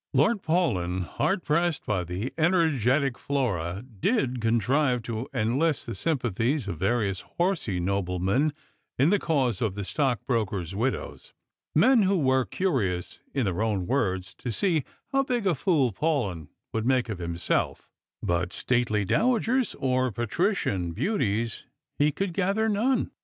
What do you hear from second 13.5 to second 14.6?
own word8» to